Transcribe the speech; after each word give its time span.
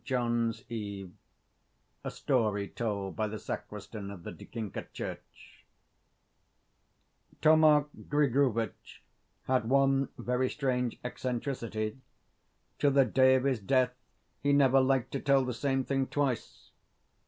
JOHN'S 0.03 0.63
EVE 0.67 1.11
A 2.03 2.09
STORY 2.09 2.69
TOLD 2.69 3.15
BY 3.15 3.27
THE 3.27 3.37
SACRISTAN 3.37 4.09
OF 4.09 4.23
THE 4.23 4.31
DIKANKA 4.31 4.87
CHURCH 4.93 5.65
Thoma 7.43 7.85
Grigorovitch 8.09 9.03
had 9.43 9.69
one 9.69 10.09
very 10.17 10.49
strange 10.49 10.97
eccentricity: 11.05 11.99
to 12.79 12.89
the 12.89 13.05
day 13.05 13.35
of 13.35 13.43
his 13.43 13.59
death 13.59 13.93
he 14.41 14.51
never 14.53 14.81
liked 14.81 15.11
to 15.11 15.19
tell 15.19 15.45
the 15.45 15.53
same 15.53 15.83
thing 15.83 16.07
twice. 16.07 16.71